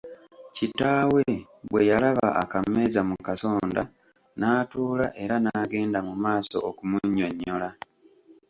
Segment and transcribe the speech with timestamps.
[0.55, 1.23] Kitaawe
[1.69, 3.81] bwe yalaba akameeza mu kasonda
[4.39, 7.69] n’atuula era n’agenda mu maaso okumunnyonnyola.